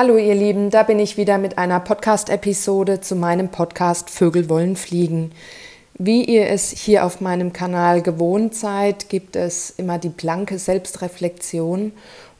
Hallo 0.00 0.16
ihr 0.16 0.36
Lieben, 0.36 0.70
da 0.70 0.84
bin 0.84 1.00
ich 1.00 1.16
wieder 1.16 1.38
mit 1.38 1.58
einer 1.58 1.80
Podcast-Episode 1.80 3.00
zu 3.00 3.16
meinem 3.16 3.48
Podcast 3.48 4.10
Vögel 4.10 4.48
wollen 4.48 4.76
fliegen. 4.76 5.32
Wie 5.94 6.22
ihr 6.22 6.50
es 6.50 6.70
hier 6.70 7.04
auf 7.04 7.20
meinem 7.20 7.52
Kanal 7.52 8.00
gewohnt 8.00 8.54
seid, 8.54 9.08
gibt 9.08 9.34
es 9.34 9.70
immer 9.70 9.98
die 9.98 10.10
blanke 10.10 10.60
Selbstreflexion 10.60 11.90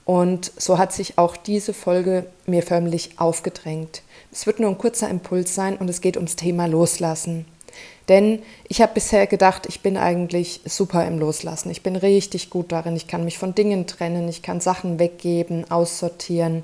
und 0.04 0.52
so 0.56 0.78
hat 0.78 0.92
sich 0.92 1.18
auch 1.18 1.36
diese 1.36 1.74
Folge 1.74 2.26
mir 2.46 2.62
förmlich 2.62 3.18
aufgedrängt. 3.18 4.02
Es 4.30 4.46
wird 4.46 4.60
nur 4.60 4.70
ein 4.70 4.78
kurzer 4.78 5.08
Impuls 5.08 5.52
sein 5.52 5.76
und 5.78 5.90
es 5.90 6.00
geht 6.00 6.16
ums 6.16 6.36
Thema 6.36 6.66
Loslassen. 6.66 7.44
Denn 8.08 8.40
ich 8.68 8.80
habe 8.82 8.94
bisher 8.94 9.26
gedacht, 9.26 9.66
ich 9.66 9.80
bin 9.80 9.96
eigentlich 9.96 10.60
super 10.64 11.04
im 11.08 11.18
Loslassen. 11.18 11.72
Ich 11.72 11.82
bin 11.82 11.96
richtig 11.96 12.50
gut 12.50 12.70
darin. 12.70 12.94
Ich 12.94 13.08
kann 13.08 13.24
mich 13.24 13.36
von 13.36 13.56
Dingen 13.56 13.88
trennen, 13.88 14.28
ich 14.28 14.42
kann 14.42 14.60
Sachen 14.60 15.00
weggeben, 15.00 15.68
aussortieren, 15.68 16.62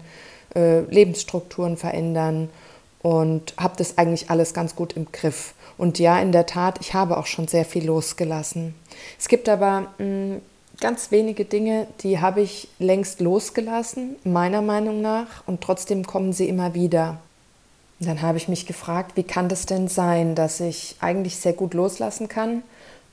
äh, 0.54 0.80
Lebensstrukturen 0.80 1.76
verändern 1.76 2.50
und 3.02 3.54
habe 3.58 3.74
das 3.76 3.98
eigentlich 3.98 4.30
alles 4.30 4.54
ganz 4.54 4.76
gut 4.76 4.94
im 4.94 5.12
Griff. 5.12 5.54
Und 5.76 5.98
ja, 5.98 6.18
in 6.20 6.32
der 6.32 6.46
Tat, 6.46 6.78
ich 6.80 6.94
habe 6.94 7.16
auch 7.16 7.26
schon 7.26 7.48
sehr 7.48 7.64
viel 7.64 7.84
losgelassen. 7.84 8.74
Es 9.18 9.28
gibt 9.28 9.48
aber 9.48 9.92
mh, 9.98 10.04
hm, 10.04 10.40
ganz 10.80 11.10
wenige 11.10 11.44
Dinge, 11.44 11.86
die 12.00 12.20
habe 12.20 12.40
ich 12.40 12.68
längst 12.78 13.20
losgelassen, 13.20 14.16
meiner 14.24 14.62
Meinung 14.62 15.00
nach, 15.00 15.46
und 15.46 15.60
trotzdem 15.60 16.06
kommen 16.06 16.32
sie 16.32 16.48
immer 16.48 16.74
wieder. 16.74 17.18
Dann 18.00 18.22
habe 18.22 18.38
ich 18.38 18.48
mich 18.48 18.66
gefragt, 18.66 19.12
wie 19.16 19.22
kann 19.22 19.48
das 19.48 19.66
denn 19.66 19.88
sein, 19.88 20.34
dass 20.34 20.60
ich 20.60 20.96
eigentlich 21.00 21.36
sehr 21.36 21.52
gut 21.52 21.74
loslassen 21.74 22.28
kann 22.28 22.62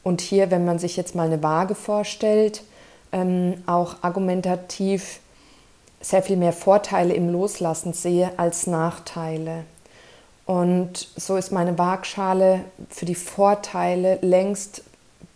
und 0.03 0.21
hier, 0.21 0.51
wenn 0.51 0.65
man 0.65 0.79
sich 0.79 0.97
jetzt 0.97 1.15
mal 1.15 1.27
eine 1.27 1.43
Waage 1.43 1.75
vorstellt, 1.75 2.63
ähm, 3.11 3.55
auch 3.67 3.97
argumentativ 4.01 5.19
sehr 6.01 6.23
viel 6.23 6.37
mehr 6.37 6.53
Vorteile 6.53 7.13
im 7.13 7.29
Loslassen 7.31 7.93
sehe 7.93 8.31
als 8.37 8.67
Nachteile. 8.67 9.63
Und 10.45 11.07
so 11.15 11.37
ist 11.37 11.51
meine 11.51 11.77
Waagschale 11.77 12.61
für 12.89 13.05
die 13.05 13.15
Vorteile 13.15 14.17
längst 14.21 14.83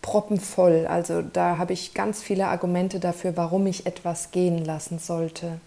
proppenvoll. 0.02 0.88
Also 0.88 1.22
da 1.22 1.58
habe 1.58 1.74
ich 1.74 1.94
ganz 1.94 2.22
viele 2.22 2.48
Argumente 2.48 3.00
dafür, 3.00 3.38
warum 3.38 3.66
ich 3.68 3.86
etwas 3.86 4.32
gehen 4.32 4.64
lassen 4.66 5.00
sollte. 5.00 5.60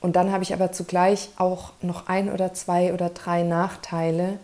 Und 0.00 0.16
dann 0.16 0.32
habe 0.32 0.42
ich 0.42 0.52
aber 0.52 0.72
zugleich 0.72 1.30
auch 1.36 1.72
noch 1.80 2.06
ein 2.06 2.32
oder 2.32 2.54
zwei 2.54 2.92
oder 2.92 3.10
drei 3.10 3.42
Nachteile, 3.42 4.38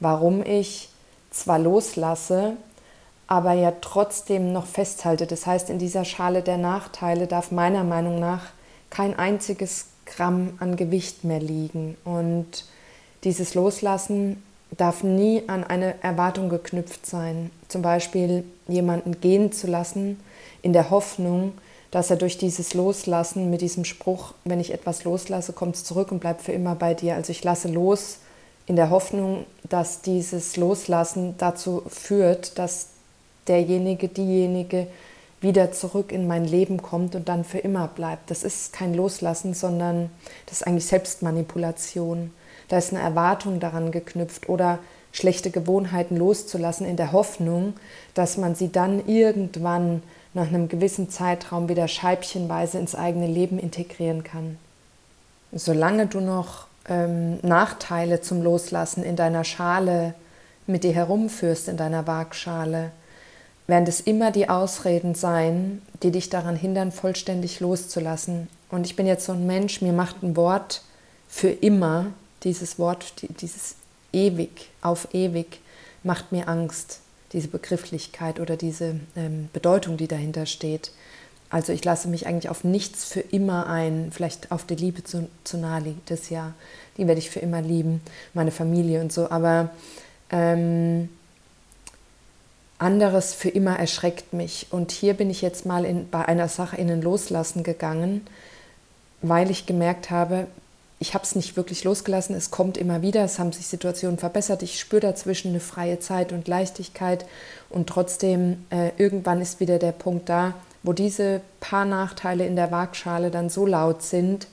warum 0.00 0.44
ich 0.44 0.88
zwar 1.30 1.58
loslasse, 1.58 2.56
aber 3.26 3.52
ja 3.52 3.72
trotzdem 3.80 4.52
noch 4.52 4.66
festhalte. 4.66 5.26
Das 5.26 5.46
heißt, 5.46 5.70
in 5.70 5.78
dieser 5.78 6.04
Schale 6.04 6.42
der 6.42 6.58
Nachteile 6.58 7.26
darf 7.26 7.50
meiner 7.50 7.84
Meinung 7.84 8.18
nach 8.18 8.46
kein 8.94 9.18
einziges 9.18 9.86
Gramm 10.06 10.54
an 10.60 10.76
Gewicht 10.76 11.24
mehr 11.24 11.40
liegen. 11.40 11.96
Und 12.04 12.64
dieses 13.24 13.54
Loslassen 13.54 14.42
darf 14.76 15.02
nie 15.02 15.42
an 15.46 15.64
eine 15.64 16.02
Erwartung 16.02 16.48
geknüpft 16.48 17.06
sein. 17.06 17.50
Zum 17.68 17.82
Beispiel 17.82 18.44
jemanden 18.68 19.20
gehen 19.20 19.52
zu 19.52 19.66
lassen 19.66 20.20
in 20.62 20.72
der 20.72 20.90
Hoffnung, 20.90 21.52
dass 21.90 22.10
er 22.10 22.16
durch 22.16 22.38
dieses 22.38 22.74
Loslassen 22.74 23.50
mit 23.50 23.60
diesem 23.60 23.84
Spruch, 23.84 24.34
wenn 24.44 24.60
ich 24.60 24.72
etwas 24.72 25.04
loslasse, 25.04 25.52
kommt 25.52 25.76
es 25.76 25.84
zurück 25.84 26.10
und 26.10 26.20
bleibt 26.20 26.42
für 26.42 26.52
immer 26.52 26.74
bei 26.74 26.94
dir. 26.94 27.14
Also 27.14 27.30
ich 27.30 27.44
lasse 27.44 27.68
los 27.68 28.18
in 28.66 28.76
der 28.76 28.90
Hoffnung, 28.90 29.44
dass 29.68 30.02
dieses 30.02 30.56
Loslassen 30.56 31.36
dazu 31.38 31.82
führt, 31.88 32.58
dass 32.58 32.88
derjenige, 33.46 34.08
diejenige 34.08 34.86
wieder 35.44 35.70
zurück 35.70 36.10
in 36.10 36.26
mein 36.26 36.44
Leben 36.44 36.82
kommt 36.82 37.14
und 37.14 37.28
dann 37.28 37.44
für 37.44 37.58
immer 37.58 37.86
bleibt. 37.86 38.32
Das 38.32 38.42
ist 38.42 38.72
kein 38.72 38.94
Loslassen, 38.94 39.54
sondern 39.54 40.10
das 40.46 40.58
ist 40.60 40.66
eigentlich 40.66 40.86
Selbstmanipulation. 40.86 42.32
Da 42.66 42.78
ist 42.78 42.92
eine 42.92 43.02
Erwartung 43.02 43.60
daran 43.60 43.92
geknüpft 43.92 44.48
oder 44.48 44.80
schlechte 45.12 45.52
Gewohnheiten 45.52 46.16
loszulassen 46.16 46.86
in 46.86 46.96
der 46.96 47.12
Hoffnung, 47.12 47.74
dass 48.14 48.36
man 48.36 48.56
sie 48.56 48.72
dann 48.72 49.06
irgendwann 49.06 50.02
nach 50.32 50.48
einem 50.48 50.68
gewissen 50.68 51.08
Zeitraum 51.08 51.68
wieder 51.68 51.86
scheibchenweise 51.86 52.78
ins 52.78 52.96
eigene 52.96 53.28
Leben 53.28 53.60
integrieren 53.60 54.24
kann. 54.24 54.58
Solange 55.52 56.08
du 56.08 56.20
noch 56.20 56.66
ähm, 56.88 57.38
Nachteile 57.42 58.20
zum 58.20 58.42
Loslassen 58.42 59.04
in 59.04 59.14
deiner 59.14 59.44
Schale 59.44 60.14
mit 60.66 60.82
dir 60.82 60.92
herumführst, 60.92 61.68
in 61.68 61.76
deiner 61.76 62.08
Waagschale, 62.08 62.90
werden 63.66 63.86
es 63.88 64.00
immer 64.00 64.30
die 64.30 64.48
Ausreden 64.48 65.14
sein, 65.14 65.80
die 66.02 66.10
dich 66.10 66.28
daran 66.28 66.56
hindern, 66.56 66.92
vollständig 66.92 67.60
loszulassen. 67.60 68.48
Und 68.70 68.86
ich 68.86 68.96
bin 68.96 69.06
jetzt 69.06 69.24
so 69.24 69.32
ein 69.32 69.46
Mensch, 69.46 69.80
mir 69.80 69.92
macht 69.92 70.22
ein 70.22 70.36
Wort 70.36 70.82
für 71.28 71.50
immer 71.50 72.06
dieses 72.42 72.78
Wort, 72.78 73.14
dieses 73.40 73.76
ewig, 74.12 74.70
auf 74.82 75.08
ewig, 75.12 75.60
macht 76.02 76.32
mir 76.32 76.48
Angst, 76.48 77.00
diese 77.32 77.48
Begrifflichkeit 77.48 78.38
oder 78.38 78.56
diese 78.56 79.00
ähm, 79.16 79.48
Bedeutung, 79.52 79.96
die 79.96 80.08
dahinter 80.08 80.46
steht. 80.46 80.92
Also 81.50 81.72
ich 81.72 81.84
lasse 81.84 82.08
mich 82.08 82.26
eigentlich 82.26 82.48
auf 82.48 82.64
nichts 82.64 83.04
für 83.04 83.20
immer 83.20 83.66
ein, 83.66 84.10
vielleicht 84.12 84.52
auf 84.52 84.64
die 84.64 84.76
Liebe 84.76 85.04
zu, 85.04 85.28
zu 85.44 85.56
liegt 85.82 86.10
es 86.10 86.30
ja, 86.30 86.52
die 86.96 87.06
werde 87.06 87.18
ich 87.18 87.30
für 87.30 87.40
immer 87.40 87.62
lieben, 87.62 88.02
meine 88.34 88.50
Familie 88.50 89.00
und 89.00 89.12
so, 89.12 89.30
aber 89.30 89.70
ähm, 90.30 91.08
anderes 92.84 93.34
für 93.34 93.48
immer 93.48 93.78
erschreckt 93.78 94.32
mich. 94.32 94.68
Und 94.70 94.92
hier 94.92 95.14
bin 95.14 95.30
ich 95.30 95.42
jetzt 95.42 95.66
mal 95.66 95.84
in, 95.84 96.08
bei 96.10 96.24
einer 96.24 96.48
Sache 96.48 96.76
in 96.76 96.88
den 96.88 97.02
Loslassen 97.02 97.64
gegangen, 97.64 98.26
weil 99.22 99.50
ich 99.50 99.66
gemerkt 99.66 100.10
habe, 100.10 100.46
ich 101.00 101.14
habe 101.14 101.24
es 101.24 101.34
nicht 101.34 101.56
wirklich 101.56 101.84
losgelassen, 101.84 102.36
es 102.36 102.50
kommt 102.50 102.76
immer 102.76 103.02
wieder, 103.02 103.24
es 103.24 103.38
haben 103.38 103.52
sich 103.52 103.66
Situationen 103.66 104.18
verbessert, 104.18 104.62
ich 104.62 104.78
spüre 104.78 105.00
dazwischen 105.00 105.48
eine 105.48 105.60
freie 105.60 105.98
Zeit 105.98 106.32
und 106.32 106.46
Leichtigkeit. 106.46 107.26
Und 107.70 107.88
trotzdem 107.88 108.64
äh, 108.70 108.90
irgendwann 108.96 109.40
ist 109.40 109.60
wieder 109.60 109.78
der 109.78 109.92
Punkt 109.92 110.28
da, 110.28 110.54
wo 110.82 110.92
diese 110.92 111.40
paar 111.60 111.84
Nachteile 111.84 112.46
in 112.46 112.56
der 112.56 112.70
Waagschale 112.70 113.30
dann 113.30 113.48
so 113.48 113.66
laut 113.66 114.02
sind, 114.02 114.46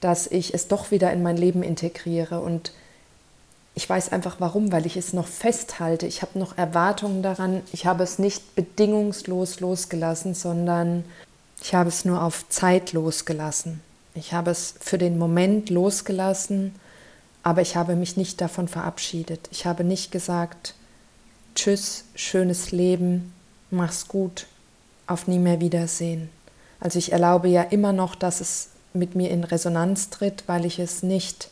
dass 0.00 0.26
ich 0.26 0.54
es 0.54 0.68
doch 0.68 0.90
wieder 0.90 1.12
in 1.12 1.22
mein 1.22 1.36
Leben 1.36 1.62
integriere. 1.62 2.40
Und 2.40 2.72
ich 3.74 3.88
weiß 3.88 4.12
einfach 4.12 4.36
warum, 4.38 4.70
weil 4.70 4.84
ich 4.84 4.96
es 4.96 5.12
noch 5.12 5.26
festhalte. 5.26 6.06
Ich 6.06 6.20
habe 6.22 6.38
noch 6.38 6.58
Erwartungen 6.58 7.22
daran. 7.22 7.62
Ich 7.72 7.86
habe 7.86 8.02
es 8.02 8.18
nicht 8.18 8.54
bedingungslos 8.54 9.60
losgelassen, 9.60 10.34
sondern 10.34 11.04
ich 11.60 11.74
habe 11.74 11.88
es 11.88 12.04
nur 12.04 12.22
auf 12.22 12.48
Zeit 12.48 12.92
losgelassen. 12.92 13.80
Ich 14.14 14.34
habe 14.34 14.50
es 14.50 14.74
für 14.78 14.98
den 14.98 15.16
Moment 15.16 15.70
losgelassen, 15.70 16.74
aber 17.42 17.62
ich 17.62 17.76
habe 17.76 17.96
mich 17.96 18.16
nicht 18.18 18.40
davon 18.42 18.68
verabschiedet. 18.68 19.48
Ich 19.50 19.64
habe 19.64 19.84
nicht 19.84 20.12
gesagt, 20.12 20.74
tschüss, 21.54 22.04
schönes 22.14 22.72
Leben, 22.72 23.32
mach's 23.70 24.06
gut, 24.06 24.46
auf 25.06 25.28
nie 25.28 25.38
mehr 25.38 25.60
Wiedersehen. 25.60 26.28
Also 26.78 26.98
ich 26.98 27.12
erlaube 27.12 27.48
ja 27.48 27.62
immer 27.62 27.92
noch, 27.92 28.14
dass 28.16 28.42
es 28.42 28.68
mit 28.92 29.14
mir 29.14 29.30
in 29.30 29.44
Resonanz 29.44 30.10
tritt, 30.10 30.44
weil 30.46 30.66
ich 30.66 30.78
es 30.78 31.02
nicht 31.02 31.48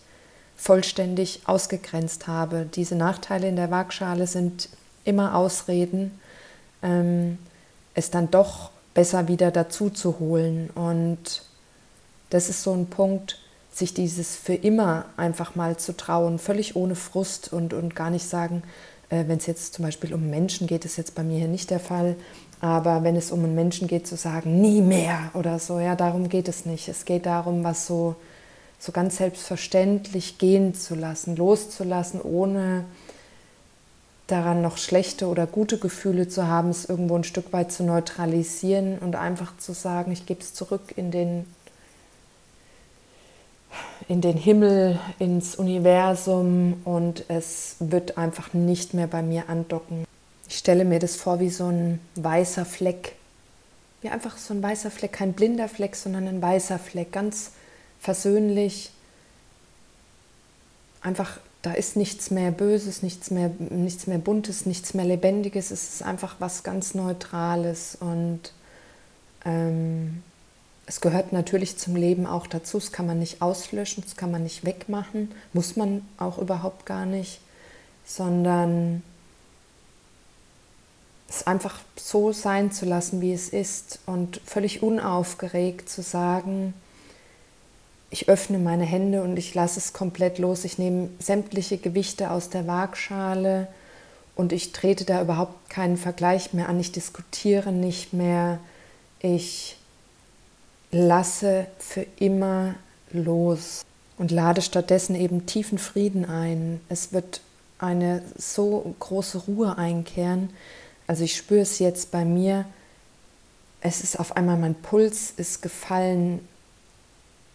vollständig 0.60 1.40
ausgegrenzt 1.46 2.26
habe. 2.26 2.66
Diese 2.74 2.94
Nachteile 2.94 3.48
in 3.48 3.56
der 3.56 3.70
Waagschale 3.70 4.26
sind 4.26 4.68
immer 5.04 5.34
Ausreden, 5.34 6.20
ähm, 6.82 7.38
es 7.94 8.10
dann 8.10 8.30
doch 8.30 8.70
besser 8.92 9.26
wieder 9.26 9.50
dazu 9.50 9.88
zu 9.88 10.18
holen. 10.18 10.68
Und 10.74 11.42
das 12.28 12.50
ist 12.50 12.62
so 12.62 12.74
ein 12.74 12.86
Punkt, 12.86 13.40
sich 13.72 13.94
dieses 13.94 14.36
für 14.36 14.54
immer 14.54 15.06
einfach 15.16 15.54
mal 15.54 15.78
zu 15.78 15.96
trauen, 15.96 16.38
völlig 16.38 16.76
ohne 16.76 16.94
Frust 16.94 17.52
und, 17.54 17.72
und 17.72 17.96
gar 17.96 18.10
nicht 18.10 18.28
sagen, 18.28 18.62
äh, 19.08 19.24
wenn 19.28 19.38
es 19.38 19.46
jetzt 19.46 19.74
zum 19.74 19.86
Beispiel 19.86 20.12
um 20.12 20.28
Menschen 20.28 20.66
geht, 20.66 20.84
ist 20.84 20.98
jetzt 20.98 21.14
bei 21.14 21.22
mir 21.22 21.38
hier 21.38 21.48
nicht 21.48 21.70
der 21.70 21.80
Fall, 21.80 22.16
aber 22.60 23.02
wenn 23.02 23.16
es 23.16 23.32
um 23.32 23.42
einen 23.44 23.54
Menschen 23.54 23.88
geht, 23.88 24.06
zu 24.06 24.16
sagen, 24.16 24.60
nie 24.60 24.82
mehr 24.82 25.30
oder 25.32 25.58
so, 25.58 25.78
ja, 25.78 25.96
darum 25.96 26.28
geht 26.28 26.48
es 26.48 26.66
nicht. 26.66 26.88
Es 26.88 27.06
geht 27.06 27.24
darum, 27.24 27.64
was 27.64 27.86
so, 27.86 28.16
so 28.80 28.92
ganz 28.92 29.18
selbstverständlich 29.18 30.38
gehen 30.38 30.74
zu 30.74 30.94
lassen, 30.94 31.36
loszulassen, 31.36 32.20
ohne 32.20 32.84
daran 34.26 34.62
noch 34.62 34.78
schlechte 34.78 35.26
oder 35.26 35.46
gute 35.46 35.78
Gefühle 35.78 36.28
zu 36.28 36.46
haben, 36.46 36.70
es 36.70 36.86
irgendwo 36.86 37.14
ein 37.16 37.24
Stück 37.24 37.52
weit 37.52 37.70
zu 37.70 37.84
neutralisieren 37.84 38.98
und 38.98 39.16
einfach 39.16 39.56
zu 39.58 39.74
sagen, 39.74 40.12
ich 40.12 40.24
gebe 40.24 40.40
es 40.40 40.54
zurück 40.54 40.94
in 40.96 41.10
den 41.10 41.44
in 44.08 44.20
den 44.20 44.36
Himmel, 44.36 44.98
ins 45.20 45.54
Universum 45.54 46.80
und 46.84 47.24
es 47.28 47.76
wird 47.78 48.18
einfach 48.18 48.54
nicht 48.54 48.92
mehr 48.92 49.06
bei 49.06 49.22
mir 49.22 49.48
andocken. 49.48 50.04
Ich 50.48 50.58
stelle 50.58 50.84
mir 50.84 50.98
das 50.98 51.14
vor 51.14 51.38
wie 51.38 51.50
so 51.50 51.66
ein 51.66 52.00
weißer 52.16 52.64
Fleck. 52.64 53.14
Wie 54.00 54.08
einfach 54.08 54.36
so 54.36 54.52
ein 54.52 54.62
weißer 54.62 54.90
Fleck, 54.90 55.12
kein 55.12 55.34
blinder 55.34 55.68
Fleck, 55.68 55.94
sondern 55.94 56.26
ein 56.26 56.42
weißer 56.42 56.80
Fleck, 56.80 57.12
ganz 57.12 57.52
versöhnlich. 58.00 58.90
Einfach, 61.02 61.38
da 61.62 61.72
ist 61.72 61.96
nichts 61.96 62.30
mehr 62.30 62.50
Böses, 62.50 63.02
nichts 63.02 63.30
mehr, 63.30 63.50
nichts 63.58 64.06
mehr 64.06 64.18
Buntes, 64.18 64.66
nichts 64.66 64.94
mehr 64.94 65.04
Lebendiges. 65.04 65.70
Es 65.70 65.94
ist 65.94 66.02
einfach 66.02 66.36
was 66.38 66.62
ganz 66.62 66.94
Neutrales 66.94 67.96
und 68.00 68.52
ähm, 69.44 70.22
Es 70.86 71.00
gehört 71.00 71.32
natürlich 71.32 71.78
zum 71.78 71.94
Leben 71.94 72.26
auch 72.26 72.48
dazu. 72.48 72.78
Das 72.80 72.90
kann 72.90 73.06
man 73.06 73.20
nicht 73.20 73.42
auslöschen, 73.42 74.02
das 74.02 74.16
kann 74.16 74.32
man 74.32 74.42
nicht 74.42 74.64
wegmachen, 74.64 75.30
muss 75.52 75.76
man 75.76 76.04
auch 76.18 76.38
überhaupt 76.38 76.84
gar 76.84 77.06
nicht, 77.06 77.40
sondern 78.04 79.04
es 81.28 81.46
einfach 81.46 81.78
so 81.94 82.32
sein 82.32 82.72
zu 82.72 82.86
lassen, 82.86 83.20
wie 83.20 83.32
es 83.32 83.50
ist 83.50 84.00
und 84.04 84.40
völlig 84.44 84.82
unaufgeregt 84.82 85.88
zu 85.88 86.02
sagen, 86.02 86.74
ich 88.10 88.28
öffne 88.28 88.58
meine 88.58 88.84
Hände 88.84 89.22
und 89.22 89.36
ich 89.36 89.54
lasse 89.54 89.78
es 89.78 89.92
komplett 89.92 90.38
los. 90.38 90.64
Ich 90.64 90.78
nehme 90.78 91.08
sämtliche 91.20 91.78
Gewichte 91.78 92.30
aus 92.30 92.50
der 92.50 92.66
Waagschale 92.66 93.68
und 94.34 94.52
ich 94.52 94.72
trete 94.72 95.04
da 95.04 95.22
überhaupt 95.22 95.70
keinen 95.70 95.96
Vergleich 95.96 96.52
mehr 96.52 96.68
an. 96.68 96.80
Ich 96.80 96.90
diskutiere 96.90 97.70
nicht 97.72 98.12
mehr. 98.12 98.58
Ich 99.20 99.76
lasse 100.90 101.66
für 101.78 102.04
immer 102.18 102.74
los 103.12 103.84
und 104.18 104.32
lade 104.32 104.60
stattdessen 104.60 105.14
eben 105.14 105.46
tiefen 105.46 105.78
Frieden 105.78 106.24
ein. 106.24 106.80
Es 106.88 107.12
wird 107.12 107.40
eine 107.78 108.22
so 108.36 108.94
große 108.98 109.38
Ruhe 109.38 109.78
einkehren, 109.78 110.50
also 111.06 111.24
ich 111.24 111.36
spüre 111.36 111.62
es 111.62 111.78
jetzt 111.78 112.10
bei 112.10 112.24
mir. 112.24 112.64
Es 113.80 114.02
ist 114.02 114.20
auf 114.20 114.36
einmal, 114.36 114.58
mein 114.58 114.74
Puls 114.74 115.32
ist 115.36 115.62
gefallen 115.62 116.40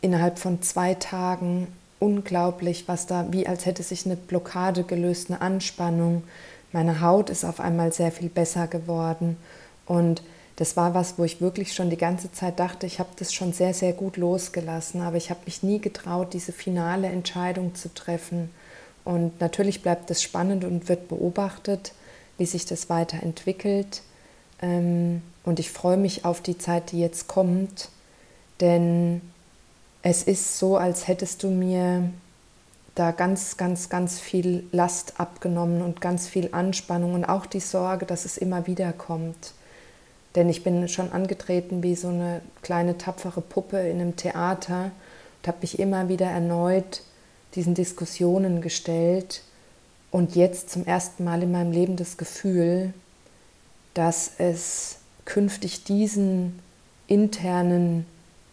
innerhalb 0.06 0.40
von 0.40 0.62
zwei 0.62 0.94
Tagen. 0.94 1.68
Unglaublich, 2.00 2.88
was 2.88 3.08
da, 3.08 3.28
wie 3.32 3.48
als 3.48 3.66
hätte 3.66 3.84
sich 3.84 4.06
eine 4.06 4.16
Blockade 4.16 4.84
gelöst, 4.84 5.30
eine 5.30 5.42
Anspannung. 5.42 6.24
Meine 6.72 7.02
Haut 7.02 7.30
ist 7.30 7.46
auf 7.46 7.60
einmal 7.60 7.92
sehr 7.92 8.12
viel 8.12 8.30
besser 8.30 8.68
geworden. 8.68 9.38
Und 9.86 10.24
das 10.56 10.78
war 10.78 10.94
was, 10.94 11.18
wo 11.18 11.24
ich 11.24 11.42
wirklich 11.42 11.74
schon 11.74 11.90
die 11.90 11.98
ganze 11.98 12.32
Zeit 12.32 12.60
dachte, 12.60 12.86
ich 12.86 13.00
habe 13.00 13.10
das 13.18 13.34
schon 13.34 13.54
sehr, 13.54 13.74
sehr 13.74 13.94
gut 13.94 14.18
losgelassen, 14.18 15.02
aber 15.02 15.18
ich 15.18 15.30
habe 15.30 15.42
mich 15.46 15.64
nie 15.64 15.80
getraut, 15.80 16.34
diese 16.34 16.54
finale 16.54 17.08
Entscheidung 17.08 17.76
zu 17.76 17.94
treffen. 17.94 18.50
Und 19.04 19.40
natürlich 19.42 19.82
bleibt 19.82 20.10
es 20.12 20.22
spannend 20.22 20.64
und 20.64 20.88
wird 20.88 21.08
beobachtet 21.10 21.94
wie 22.38 22.46
sich 22.46 22.66
das 22.66 22.90
weiterentwickelt. 22.90 24.02
Ähm, 24.62 25.22
und 25.44 25.60
ich 25.60 25.72
freue 25.72 25.98
mich 25.98 26.26
auf 26.26 26.42
die 26.42 26.58
Zeit, 26.58 26.92
die 26.92 27.00
jetzt 27.00 27.28
kommt, 27.28 27.90
denn 28.62 29.22
es 30.08 30.22
ist 30.22 30.60
so, 30.60 30.78
als 30.78 31.08
hättest 31.08 31.42
du 31.42 31.50
mir 31.50 32.12
da 32.94 33.10
ganz, 33.10 33.58
ganz, 33.58 33.90
ganz 33.90 34.20
viel 34.20 34.64
Last 34.72 35.20
abgenommen 35.20 35.82
und 35.82 36.00
ganz 36.00 36.28
viel 36.28 36.50
Anspannung 36.52 37.16
und 37.16 37.26
auch 37.26 37.48
die 37.48 37.60
Sorge, 37.60 38.06
dass 38.06 38.24
es 38.24 38.38
immer 38.38 38.68
wieder 38.68 38.94
kommt. 38.94 39.54
Denn 40.36 40.48
ich 40.48 40.64
bin 40.64 40.88
schon 40.90 41.12
angetreten 41.12 41.82
wie 41.82 41.96
so 41.96 42.10
eine 42.10 42.42
kleine 42.62 43.00
tapfere 43.00 43.42
Puppe 43.42 43.80
in 43.80 44.00
einem 44.00 44.16
Theater 44.16 44.92
und 45.42 45.48
habe 45.48 45.58
mich 45.62 45.80
immer 45.80 46.08
wieder 46.08 46.28
erneut 46.28 47.02
diesen 47.56 47.74
Diskussionen 47.74 48.62
gestellt 48.62 49.42
und 50.12 50.36
jetzt 50.36 50.70
zum 50.70 50.86
ersten 50.86 51.24
Mal 51.24 51.42
in 51.42 51.52
meinem 51.52 51.72
Leben 51.72 51.96
das 51.96 52.18
Gefühl, 52.18 52.94
dass 53.96 54.34
es 54.38 54.98
künftig 55.26 55.84
diesen 55.84 56.60
internen 57.08 58.06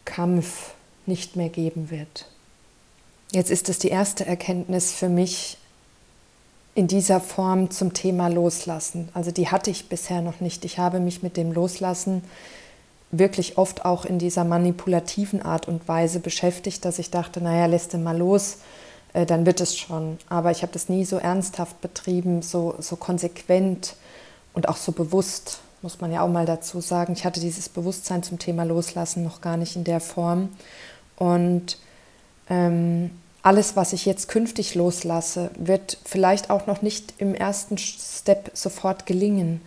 Kampf 0.06 0.72
nicht 1.06 1.36
mehr 1.36 1.48
geben 1.48 1.90
wird. 1.90 2.26
Jetzt 3.32 3.50
ist 3.50 3.68
es 3.68 3.78
die 3.78 3.88
erste 3.88 4.26
Erkenntnis 4.26 4.92
für 4.92 5.08
mich 5.08 5.56
in 6.74 6.86
dieser 6.86 7.20
Form 7.20 7.70
zum 7.70 7.92
Thema 7.92 8.28
Loslassen. 8.28 9.08
Also 9.14 9.30
die 9.30 9.48
hatte 9.48 9.70
ich 9.70 9.88
bisher 9.88 10.22
noch 10.22 10.40
nicht. 10.40 10.64
Ich 10.64 10.78
habe 10.78 11.00
mich 11.00 11.22
mit 11.22 11.36
dem 11.36 11.52
Loslassen 11.52 12.22
wirklich 13.10 13.58
oft 13.58 13.84
auch 13.84 14.06
in 14.06 14.18
dieser 14.18 14.44
manipulativen 14.44 15.42
Art 15.42 15.68
und 15.68 15.86
Weise 15.86 16.18
beschäftigt, 16.18 16.84
dass 16.84 16.98
ich 16.98 17.10
dachte, 17.10 17.42
naja, 17.42 17.66
lässt 17.66 17.92
du 17.92 17.98
mal 17.98 18.16
los, 18.16 18.58
äh, 19.12 19.26
dann 19.26 19.44
wird 19.44 19.60
es 19.60 19.76
schon. 19.76 20.16
Aber 20.28 20.50
ich 20.50 20.62
habe 20.62 20.72
das 20.72 20.88
nie 20.88 21.04
so 21.04 21.18
ernsthaft 21.18 21.80
betrieben, 21.82 22.40
so, 22.40 22.74
so 22.78 22.96
konsequent 22.96 23.96
und 24.54 24.68
auch 24.68 24.78
so 24.78 24.92
bewusst, 24.92 25.60
muss 25.82 26.00
man 26.00 26.10
ja 26.10 26.22
auch 26.22 26.28
mal 26.28 26.46
dazu 26.46 26.80
sagen. 26.80 27.12
Ich 27.12 27.26
hatte 27.26 27.40
dieses 27.40 27.68
Bewusstsein 27.68 28.22
zum 28.22 28.38
Thema 28.38 28.64
Loslassen 28.64 29.22
noch 29.22 29.42
gar 29.42 29.58
nicht 29.58 29.76
in 29.76 29.84
der 29.84 30.00
Form. 30.00 30.48
Und 31.22 31.78
ähm, 32.50 33.12
alles, 33.44 33.76
was 33.76 33.92
ich 33.92 34.06
jetzt 34.06 34.26
künftig 34.26 34.74
loslasse, 34.74 35.52
wird 35.56 35.98
vielleicht 36.04 36.50
auch 36.50 36.66
noch 36.66 36.82
nicht 36.82 37.14
im 37.18 37.32
ersten 37.32 37.78
Step 37.78 38.50
sofort 38.54 39.06
gelingen. 39.06 39.60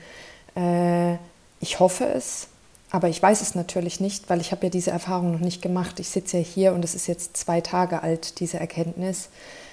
Äh, 0.57 1.13
ich 1.61 1.79
hoffe 1.79 2.03
es, 2.07 2.47
aber 2.91 3.07
ich 3.07 3.23
weiß 3.23 3.41
es 3.41 3.55
natürlich 3.55 4.01
nicht, 4.01 4.29
weil 4.29 4.41
ich 4.41 4.51
habe 4.51 4.65
ja 4.65 4.69
diese 4.69 4.91
Erfahrung 4.91 5.31
noch 5.31 5.39
nicht 5.39 5.61
gemacht. 5.61 6.01
Ich 6.01 6.09
sitze 6.09 6.39
ja 6.39 6.43
hier 6.43 6.73
und 6.73 6.83
es 6.83 6.93
ist 6.93 7.07
jetzt 7.07 7.37
zwei 7.37 7.61
Tage 7.61 8.03
alt, 8.03 8.41
diese 8.41 8.59
Erkenntnis. 8.59 9.29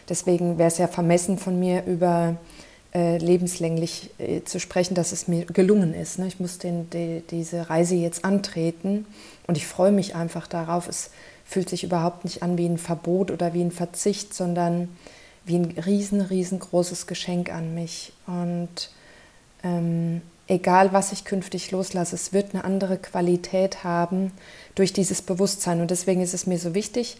Deswegen 0.08 0.58
wäre 0.58 0.68
es 0.68 0.78
ja 0.78 0.86
vermessen 0.86 1.36
von 1.36 1.58
mir, 1.58 1.84
über 1.86 2.36
äh, 2.94 3.18
lebenslänglich 3.18 4.10
äh, 4.18 4.42
zu 4.44 4.60
sprechen, 4.60 4.94
dass 4.94 5.10
es 5.10 5.26
mir 5.26 5.46
gelungen 5.46 5.94
ist. 5.94 6.20
Ne? 6.20 6.28
Ich 6.28 6.38
muss 6.38 6.58
den, 6.58 6.88
die, 6.90 7.24
diese 7.28 7.70
Reise 7.70 7.96
jetzt 7.96 8.24
antreten 8.24 9.04
und 9.48 9.56
ich 9.56 9.66
freue 9.66 9.90
mich 9.90 10.14
einfach 10.14 10.46
darauf. 10.46 10.86
Es 10.88 11.10
fühlt 11.44 11.68
sich 11.68 11.84
überhaupt 11.84 12.24
nicht 12.24 12.42
an 12.42 12.58
wie 12.58 12.66
ein 12.66 12.78
Verbot 12.78 13.30
oder 13.30 13.54
wie 13.54 13.62
ein 13.62 13.72
Verzicht, 13.72 14.34
sondern 14.34 14.88
wie 15.44 15.56
ein 15.56 15.74
riesen, 15.84 16.20
riesengroßes 16.20 17.06
Geschenk 17.06 17.52
an 17.52 17.74
mich. 17.74 18.12
Und 18.26 18.90
ähm, 19.64 20.22
egal 20.46 20.92
was 20.92 21.12
ich 21.12 21.24
künftig 21.24 21.70
loslasse, 21.70 22.14
es 22.14 22.32
wird 22.32 22.54
eine 22.54 22.64
andere 22.64 22.98
Qualität 22.98 23.84
haben 23.84 24.32
durch 24.74 24.92
dieses 24.92 25.22
Bewusstsein. 25.22 25.80
Und 25.80 25.90
deswegen 25.90 26.20
ist 26.20 26.34
es 26.34 26.46
mir 26.46 26.58
so 26.58 26.74
wichtig, 26.74 27.16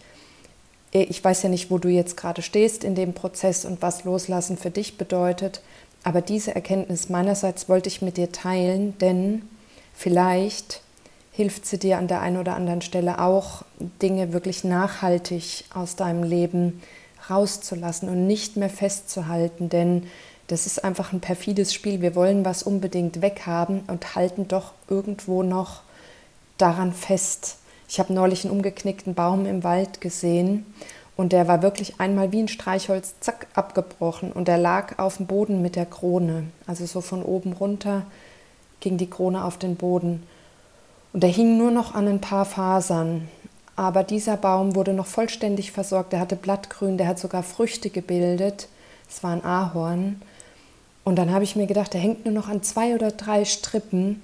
eh, 0.93 1.03
ich 1.03 1.23
weiß 1.23 1.43
ja 1.43 1.49
nicht, 1.49 1.71
wo 1.71 1.77
du 1.77 1.89
jetzt 1.89 2.17
gerade 2.17 2.41
stehst 2.41 2.83
in 2.83 2.95
dem 2.95 3.13
Prozess 3.13 3.65
und 3.65 3.81
was 3.81 4.03
loslassen 4.03 4.57
für 4.57 4.71
dich 4.71 4.97
bedeutet, 4.97 5.61
aber 6.03 6.21
diese 6.21 6.53
Erkenntnis 6.53 7.09
meinerseits 7.09 7.69
wollte 7.69 7.87
ich 7.87 8.01
mit 8.01 8.17
dir 8.17 8.31
teilen, 8.31 8.97
denn 8.99 9.43
vielleicht 9.93 10.82
hilft 11.33 11.65
sie 11.65 11.79
dir 11.79 11.97
an 11.97 12.07
der 12.07 12.21
einen 12.21 12.37
oder 12.37 12.55
anderen 12.55 12.81
Stelle 12.81 13.19
auch, 13.19 13.63
Dinge 14.01 14.33
wirklich 14.33 14.63
nachhaltig 14.63 15.65
aus 15.73 15.95
deinem 15.95 16.23
Leben 16.23 16.81
rauszulassen 17.29 18.07
und 18.07 18.27
nicht 18.27 18.55
mehr 18.55 18.69
festzuhalten, 18.69 19.67
denn 19.67 20.03
das 20.47 20.67
ist 20.67 20.83
einfach 20.83 21.11
ein 21.11 21.21
perfides 21.21 21.73
Spiel. 21.73 22.01
Wir 22.01 22.15
wollen 22.15 22.45
was 22.45 22.63
unbedingt 22.63 23.21
weghaben 23.21 23.81
und 23.87 24.15
halten 24.15 24.47
doch 24.47 24.73
irgendwo 24.87 25.41
noch 25.41 25.81
daran 26.57 26.93
fest. 26.93 27.57
Ich 27.89 27.99
habe 27.99 28.13
neulich 28.13 28.43
einen 28.43 28.53
umgeknickten 28.53 29.15
Baum 29.15 29.47
im 29.47 29.63
Wald 29.63 30.01
gesehen 30.01 30.65
und 31.15 31.31
der 31.31 31.47
war 31.47 31.63
wirklich 31.63 31.99
einmal 31.99 32.31
wie 32.31 32.41
ein 32.41 32.47
Streichholz, 32.47 33.15
zack, 33.21 33.47
abgebrochen 33.55 34.31
und 34.31 34.47
der 34.47 34.59
lag 34.59 34.99
auf 34.99 35.17
dem 35.17 35.25
Boden 35.25 35.63
mit 35.63 35.75
der 35.75 35.87
Krone. 35.87 36.43
Also 36.67 36.85
so 36.85 37.01
von 37.01 37.23
oben 37.23 37.53
runter 37.53 38.03
ging 38.81 38.97
die 38.97 39.09
Krone 39.09 39.43
auf 39.43 39.57
den 39.57 39.77
Boden. 39.77 40.23
Und 41.13 41.21
der 41.21 41.29
hing 41.29 41.57
nur 41.57 41.71
noch 41.71 41.93
an 41.93 42.07
ein 42.07 42.21
paar 42.21 42.45
Fasern. 42.45 43.27
Aber 43.75 44.03
dieser 44.03 44.37
Baum 44.37 44.75
wurde 44.75 44.93
noch 44.93 45.05
vollständig 45.05 45.71
versorgt. 45.71 46.11
Der 46.11 46.19
hatte 46.19 46.35
Blattgrün, 46.35 46.97
der 46.97 47.07
hat 47.07 47.19
sogar 47.19 47.43
Früchte 47.43 47.89
gebildet. 47.89 48.67
Es 49.09 49.23
war 49.23 49.31
ein 49.31 49.45
Ahorn. 49.45 50.21
Und 51.03 51.17
dann 51.17 51.31
habe 51.31 51.43
ich 51.43 51.55
mir 51.55 51.67
gedacht, 51.67 51.93
der 51.93 52.01
hängt 52.01 52.25
nur 52.25 52.33
noch 52.33 52.49
an 52.49 52.63
zwei 52.63 52.95
oder 52.95 53.11
drei 53.11 53.45
Strippen 53.45 54.21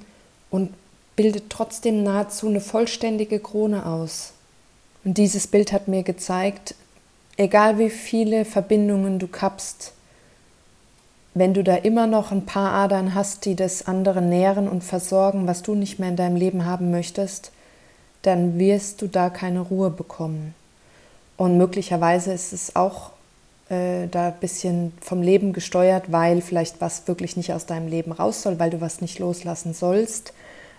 und 0.49 0.73
bildet 1.15 1.49
trotzdem 1.49 2.03
nahezu 2.03 2.47
eine 2.47 2.61
vollständige 2.61 3.39
Krone 3.39 3.85
aus. 3.85 4.33
Und 5.03 5.17
dieses 5.17 5.47
Bild 5.47 5.71
hat 5.71 5.87
mir 5.87 6.03
gezeigt, 6.03 6.75
egal 7.37 7.77
wie 7.77 7.89
viele 7.89 8.45
Verbindungen 8.45 9.19
du 9.19 9.27
kappst, 9.27 9.93
wenn 11.39 11.53
du 11.53 11.63
da 11.63 11.75
immer 11.75 12.05
noch 12.05 12.31
ein 12.31 12.45
paar 12.45 12.73
Adern 12.73 13.15
hast, 13.15 13.45
die 13.45 13.55
das 13.55 13.87
andere 13.87 14.21
nähren 14.21 14.67
und 14.67 14.83
versorgen, 14.83 15.47
was 15.47 15.63
du 15.63 15.73
nicht 15.73 15.97
mehr 15.97 16.09
in 16.09 16.15
deinem 16.15 16.35
Leben 16.35 16.65
haben 16.65 16.91
möchtest, 16.91 17.51
dann 18.21 18.59
wirst 18.59 19.01
du 19.01 19.07
da 19.07 19.29
keine 19.29 19.61
Ruhe 19.61 19.89
bekommen. 19.89 20.53
Und 21.37 21.57
möglicherweise 21.57 22.33
ist 22.33 22.51
es 22.51 22.75
auch 22.75 23.11
äh, 23.69 24.07
da 24.07 24.27
ein 24.27 24.39
bisschen 24.41 24.91
vom 24.99 25.21
Leben 25.21 25.53
gesteuert, 25.53 26.11
weil 26.11 26.41
vielleicht 26.41 26.81
was 26.81 27.07
wirklich 27.07 27.37
nicht 27.37 27.53
aus 27.53 27.65
deinem 27.65 27.87
Leben 27.87 28.11
raus 28.11 28.41
soll, 28.41 28.59
weil 28.59 28.71
du 28.71 28.81
was 28.81 28.99
nicht 28.99 29.19
loslassen 29.19 29.73
sollst. 29.73 30.33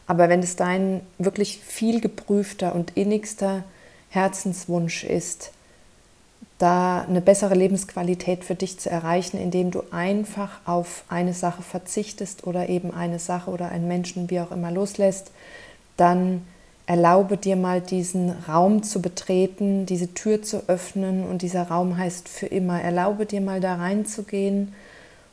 Aber 0.06 0.28
wenn 0.28 0.40
es 0.40 0.56
dein 0.56 1.00
wirklich 1.18 1.60
viel 1.60 2.00
geprüfter 2.00 2.74
und 2.74 2.96
innigster 2.96 3.64
Herzenswunsch 4.10 5.04
ist, 5.04 5.52
da 6.60 7.06
eine 7.08 7.22
bessere 7.22 7.54
Lebensqualität 7.54 8.44
für 8.44 8.54
dich 8.54 8.78
zu 8.78 8.90
erreichen, 8.90 9.38
indem 9.38 9.70
du 9.70 9.82
einfach 9.90 10.60
auf 10.66 11.04
eine 11.08 11.32
Sache 11.32 11.62
verzichtest 11.62 12.46
oder 12.46 12.68
eben 12.68 12.92
eine 12.92 13.18
Sache 13.18 13.50
oder 13.50 13.70
einen 13.70 13.88
Menschen, 13.88 14.28
wie 14.28 14.40
auch 14.40 14.52
immer, 14.52 14.70
loslässt, 14.70 15.32
dann 15.96 16.42
erlaube 16.84 17.38
dir 17.38 17.56
mal 17.56 17.80
diesen 17.80 18.30
Raum 18.46 18.82
zu 18.82 19.00
betreten, 19.00 19.86
diese 19.86 20.12
Tür 20.12 20.42
zu 20.42 20.68
öffnen 20.68 21.24
und 21.26 21.40
dieser 21.40 21.62
Raum 21.62 21.96
heißt 21.96 22.28
für 22.28 22.46
immer. 22.46 22.80
Erlaube 22.82 23.24
dir 23.24 23.40
mal 23.40 23.60
da 23.60 23.76
reinzugehen 23.76 24.74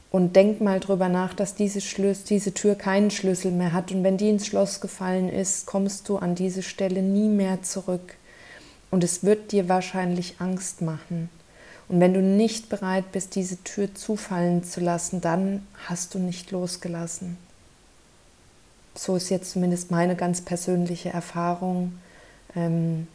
Und 0.10 0.38
denk 0.38 0.62
mal 0.62 0.79
drüber 0.79 1.10
nach, 1.10 1.34
dass 1.34 1.55
diese, 1.55 1.81
Schlüs 1.81 2.24
diese 2.24 2.53
Tür 2.53 2.75
keinen 2.75 3.12
Schlüssel 3.12 3.51
mehr 3.51 3.74
hat. 3.74 3.91
Und 3.91 4.03
wenn 4.03 4.15
die 4.15 4.29
ins 4.29 4.48
Schloss 4.48 4.79
gefallen 4.79 5.27
ist, 5.27 5.65
kommst 5.65 6.07
du 6.07 6.17
an 6.17 6.36
diese 6.36 6.63
Stelle 6.63 7.01
nie 7.01 7.27
mehr 7.27 7.62
zurück. 7.63 8.15
Und 8.91 9.03
es 9.03 9.24
wird 9.24 9.51
dir 9.51 9.70
wahrscheinlich 9.70 10.36
Angst 10.39 10.82
machen. 10.82 11.29
Und 11.89 12.00
wenn 12.00 12.13
du 12.13 12.22
nicht 12.22 12.70
bereit 12.70 13.12
bist, 13.12 13.36
diese 13.36 13.63
Tür 13.63 13.94
zufallen 13.96 14.63
zu 14.63 14.82
lassen, 14.82 15.22
dann 15.22 15.65
hast 15.88 16.13
du 16.13 16.20
nicht 16.20 16.51
losgelassen. 16.51 17.38
So 18.96 19.15
ist 19.15 19.29
jetzt 19.29 19.51
zumindest 19.51 19.91
meine 19.91 20.15
ganz 20.15 20.41
persönliche 20.41 21.10
Erfahrung. 21.10 21.94
Ähm, 22.56 23.08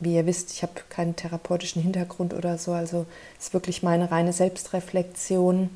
wie 0.00 0.14
ihr 0.14 0.26
wisst, 0.26 0.52
ich 0.52 0.62
habe 0.62 0.74
keinen 0.88 1.16
therapeutischen 1.16 1.82
Hintergrund 1.82 2.34
oder 2.34 2.56
so, 2.58 2.72
also 2.72 3.06
es 3.38 3.46
ist 3.46 3.54
wirklich 3.54 3.82
meine 3.82 4.10
reine 4.10 4.32
Selbstreflexion, 4.32 5.70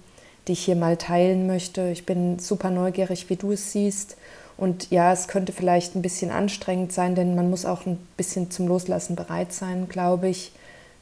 die 0.47 0.52
ich 0.52 0.64
hier 0.64 0.76
mal 0.76 0.97
teilen 0.97 1.47
möchte. 1.47 1.88
Ich 1.90 2.06
bin 2.06 2.38
super 2.38 2.71
neugierig, 2.71 3.30
wie 3.30 3.37
du 3.37 3.52
es 3.52 3.73
siehst. 3.73 4.16
Und 4.56 4.90
ja, 4.90 5.12
es 5.12 5.28
könnte 5.28 5.52
vielleicht 5.52 5.94
ein 5.94 6.02
bisschen 6.02 6.30
anstrengend 6.30 6.92
sein, 6.92 7.14
denn 7.14 7.35
man 7.35 7.50
muss 7.50 7.64
auch 7.64 7.87
ein 7.87 7.99
bisschen 8.16 8.50
zum 8.50 8.68
Loslassen 8.68 9.16
bereit 9.16 9.52
sein, 9.52 9.88
glaube 9.88 10.28
ich. 10.28 10.52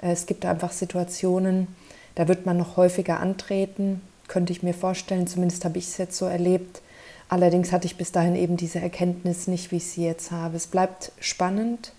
Äh, 0.02 0.12
es 0.12 0.26
gibt 0.26 0.44
einfach 0.44 0.72
Situationen, 0.72 1.68
da 2.14 2.28
wird 2.28 2.46
man 2.46 2.56
noch 2.56 2.76
häufiger 2.76 3.20
antreten, 3.20 4.00
könnte 4.28 4.52
ich 4.52 4.62
mir 4.62 4.74
vorstellen, 4.74 5.26
zumindest 5.26 5.64
habe 5.64 5.78
ich 5.78 5.86
es 5.86 5.98
jetzt 5.98 6.16
so 6.16 6.26
erlebt. 6.26 6.82
Allerdings 7.28 7.72
hatte 7.72 7.86
ich 7.86 7.96
bis 7.96 8.12
dahin 8.12 8.34
eben 8.34 8.56
diese 8.56 8.80
Erkenntnis 8.80 9.46
nicht, 9.46 9.70
wie 9.70 9.76
ich 9.76 9.86
sie 9.86 10.04
jetzt 10.04 10.30
habe. 10.30 10.56
Es 10.56 10.66
bleibt 10.66 11.12
spannend 11.20 11.92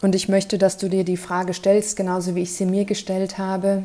und 0.00 0.14
ich 0.14 0.28
möchte, 0.28 0.58
dass 0.58 0.76
du 0.76 0.88
dir 0.88 1.04
die 1.04 1.16
Frage 1.16 1.54
stellst, 1.54 1.96
genauso 1.96 2.34
wie 2.34 2.42
ich 2.42 2.52
sie 2.52 2.66
mir 2.66 2.84
gestellt 2.84 3.38
habe. 3.38 3.84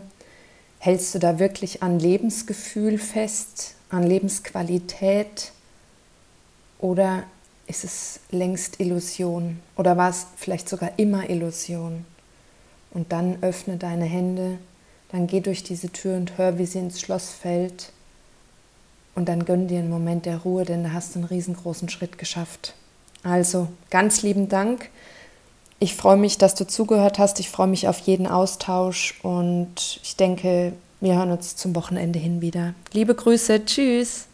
Hältst 0.80 1.16
du 1.16 1.20
da 1.20 1.40
wirklich 1.40 1.82
an 1.82 2.00
Lebensgefühl 2.00 2.98
fest, 2.98 3.76
an 3.90 4.04
Lebensqualität 4.04 5.52
oder 6.84 7.24
ist 7.66 7.86
es 7.86 8.20
längst 8.30 8.82
Illusion 8.82 9.60
oder 9.78 9.96
war 9.96 10.10
es 10.10 10.28
vielleicht 10.36 10.68
sogar 10.68 10.92
immer 10.98 11.30
Illusion? 11.30 12.06
Und 12.92 13.12
dann 13.14 13.42
öffne 13.42 13.78
deine 13.78 14.04
Hände, 14.04 14.58
dann 15.10 15.26
geh 15.26 15.40
durch 15.40 15.64
diese 15.64 15.90
Tür 15.90 16.18
und 16.18 16.38
hör, 16.38 16.60
wie 16.60 16.66
sie 16.66 16.80
ins 16.80 17.00
Schloss 17.00 17.30
fällt. 17.30 17.92
Und 19.16 19.30
dann 19.30 19.46
gönn 19.46 19.68
dir 19.68 19.80
einen 19.80 19.90
Moment 19.90 20.26
der 20.26 20.40
Ruhe, 20.40 20.66
denn 20.66 20.84
da 20.84 20.92
hast 20.92 21.16
du 21.16 21.20
einen 21.20 21.28
riesengroßen 21.28 21.88
Schritt 21.88 22.18
geschafft. 22.18 22.76
Also, 23.24 23.70
ganz 23.90 24.22
lieben 24.22 24.50
Dank. 24.50 24.90
Ich 25.80 25.96
freue 25.96 26.18
mich, 26.18 26.38
dass 26.38 26.54
du 26.54 26.68
zugehört 26.68 27.18
hast. 27.18 27.40
Ich 27.40 27.50
freue 27.50 27.68
mich 27.68 27.88
auf 27.88 28.00
jeden 28.00 28.28
Austausch 28.28 29.20
und 29.24 30.00
ich 30.04 30.18
denke, 30.18 30.74
wir 31.00 31.16
hören 31.16 31.32
uns 31.32 31.56
zum 31.56 31.76
Wochenende 31.76 32.20
hin 32.20 32.42
wieder. 32.42 32.74
Liebe 32.92 33.16
Grüße, 33.16 33.66
tschüss. 33.66 34.28